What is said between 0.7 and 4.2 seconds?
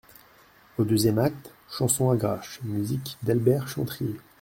Au deuxième acte, chanson agrache, musique d’Albert Chantrier.